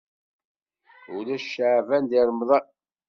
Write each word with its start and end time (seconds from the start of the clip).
Ulac 1.15 1.43
ceεban 1.49 2.03
deg 2.07 2.23
remḍan. 2.27 2.65